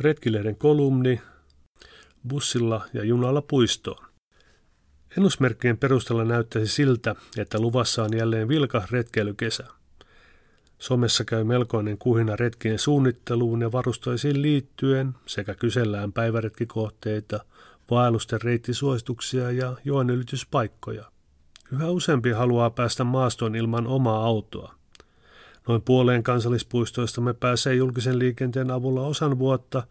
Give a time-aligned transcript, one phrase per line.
[0.00, 1.20] Retkilehden kolumni
[2.28, 4.04] bussilla ja junalla puistoon.
[5.16, 9.66] Ennusmerkkien perusteella näyttäisi siltä, että luvassa on jälleen vilkas retkeilykesä.
[10.78, 17.44] Somessa käy melkoinen kuhina retkien suunnitteluun ja varustoisiin liittyen sekä kysellään päiväretkikohteita,
[17.90, 21.04] vaellusten reittisuosituksia ja joen ylityspaikkoja.
[21.72, 24.74] Yhä useampi haluaa päästä maastoon ilman omaa autoa.
[25.68, 29.82] Noin puoleen kansallispuistoista me pääsee julkisen liikenteen avulla osan vuotta,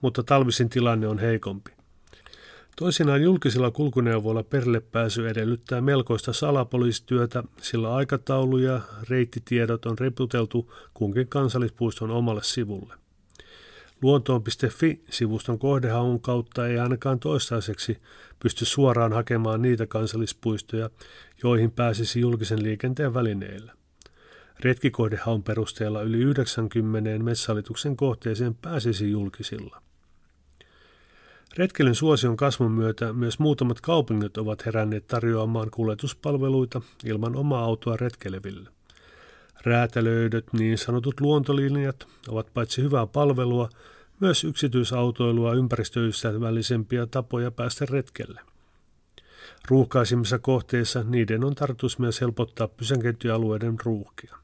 [0.00, 1.70] mutta talvisin tilanne on heikompi.
[2.76, 11.28] Toisinaan julkisilla kulkuneuvoilla perille pääsy edellyttää melkoista salapoliisityötä, sillä aikataulu ja reittitiedot on reputeltu kunkin
[11.28, 12.94] kansallispuiston omalle sivulle.
[14.02, 17.98] Luontoon.fi-sivuston kohdehaun kautta ei ainakaan toistaiseksi
[18.42, 20.90] pysty suoraan hakemaan niitä kansallispuistoja,
[21.42, 23.72] joihin pääsisi julkisen liikenteen välineillä.
[24.64, 29.82] Retkikohdehaun perusteella yli 90 metsähallituksen kohteeseen pääsisi julkisilla.
[31.56, 38.70] Retkelyn suosion kasvun myötä myös muutamat kaupungit ovat heränneet tarjoamaan kuljetuspalveluita ilman omaa autoa retkeleville.
[39.64, 43.68] Räätälöidyt niin sanotut luontolinjat ovat paitsi hyvää palvelua,
[44.20, 48.40] myös yksityisautoilua ympäristöystävällisempiä tapoja päästä retkelle.
[49.68, 54.43] Ruuhkaisimmissa kohteissa niiden on tarkoitus myös helpottaa pysäköintialueiden ruuhkia.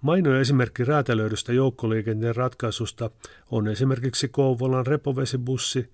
[0.00, 3.10] Mainoja esimerkki räätälöidystä joukkoliikenteen ratkaisusta
[3.50, 5.90] on esimerkiksi Kouvolan repovesibussi,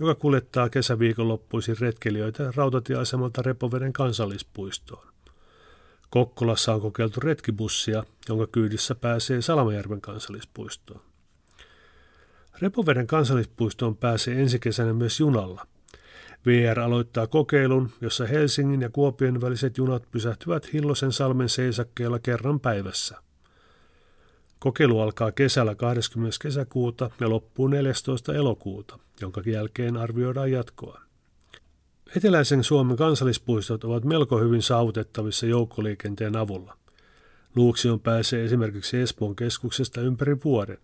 [0.00, 5.06] joka kuljettaa kesäviikonloppuisin retkelijöitä rautatieasemalta Repoveden kansallispuistoon.
[6.10, 11.00] Kokkolassa on kokeiltu retkibussia, jonka kyydissä pääsee Salamajärven kansallispuistoon.
[12.62, 15.66] Repoveden kansallispuistoon pääsee ensi kesänä myös junalla.
[16.46, 23.23] VR aloittaa kokeilun, jossa Helsingin ja Kuopion väliset junat pysähtyvät Hillosen salmen seisakkeella kerran päivässä.
[24.64, 26.36] Kokeilu alkaa kesällä 20.
[26.42, 28.34] kesäkuuta ja loppuu 14.
[28.34, 31.00] elokuuta, jonka jälkeen arvioidaan jatkoa.
[32.16, 36.76] Eteläisen Suomen kansallispuistot ovat melko hyvin saavutettavissa joukkoliikenteen avulla.
[37.56, 40.78] Luuksion pääsee esimerkiksi Espoon keskuksesta ympäri vuoden.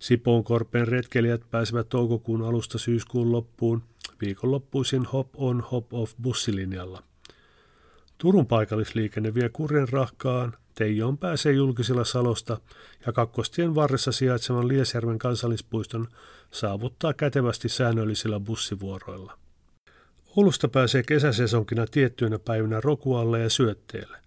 [0.00, 3.82] Sipoonkorpeen retkelijät pääsevät toukokuun alusta syyskuun loppuun
[4.20, 7.02] viikonloppuisin hop on hop off bussilinjalla.
[8.20, 12.58] Turun paikallisliikenne vie kurjen rahkaan Teijoon pääsee julkisilla Salosta
[13.06, 16.08] ja kakkostien varressa sijaitsevan Liesjärven kansallispuiston
[16.50, 19.38] saavuttaa kätevästi säännöllisillä bussivuoroilla.
[20.36, 24.18] Oulusta pääsee kesäsesonkina tiettyinä päivinä Rokualle ja Syötteelle.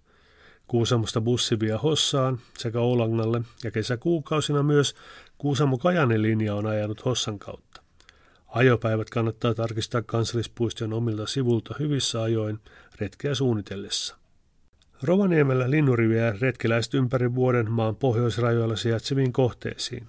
[0.68, 4.96] Kuusamosta bussi vie Hossaan sekä Oulangalle ja kesäkuukausina myös
[5.38, 7.83] Kuusamo Kajanen linja on ajanut Hossan kautta.
[8.54, 12.60] Ajopäivät kannattaa tarkistaa kansallispuiston omilta sivulta hyvissä ajoin
[13.00, 14.18] retkeä suunnitellessa.
[15.04, 20.08] Rovaniemellä linnuriviä retkeläiset ympäri vuoden maan pohjoisrajoilla sijaitseviin kohteisiin.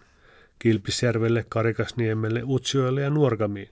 [0.59, 3.71] Kilpisjärvelle, Karikasniemelle, Utsioille ja Nuorgamiin.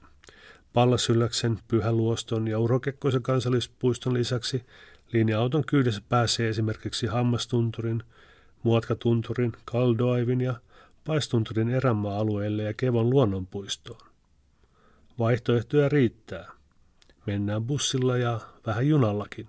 [0.72, 4.62] Pallasylläksen, Pyhäluoston ja Urokekkoisen kansallispuiston lisäksi
[5.12, 8.02] linja-auton kyydessä pääsee esimerkiksi Hammastunturin,
[8.62, 10.54] Muotkatunturin, Kaldoaivin ja
[11.06, 14.11] Paistunturin erämaa-alueelle ja Kevon luonnonpuistoon.
[15.22, 16.52] Vaihtoehtoja riittää.
[17.26, 19.48] Mennään bussilla ja vähän junallakin.